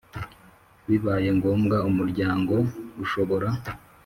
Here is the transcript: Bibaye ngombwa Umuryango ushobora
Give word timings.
Bibaye 0.87 1.29
ngombwa 1.37 1.77
Umuryango 1.89 2.55
ushobora 3.03 3.49